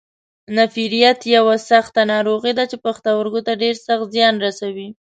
[0.57, 4.87] نفریت یوه سخته ناروغي ده چې پښتورګو ته ډېر سخت زیان رسوي.